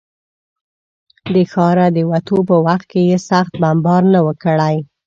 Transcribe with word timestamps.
د 1.33 1.35
ښاره 1.51 1.87
د 1.95 1.97
وتو 2.11 2.37
په 2.49 2.55
وخت 2.65 2.85
کې 2.91 3.01
یې 3.09 3.17
سخت 3.29 3.53
بمبار 3.61 4.03
نه 4.13 4.19
و 4.25 4.29
کړی. 4.43 4.75